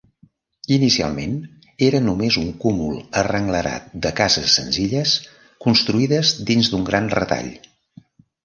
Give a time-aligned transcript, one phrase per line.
[0.75, 1.35] Inicialment,
[1.87, 5.15] era només un cúmul arrenglerat de cases senzilles
[5.67, 7.55] construïdes dins d'un gran retall.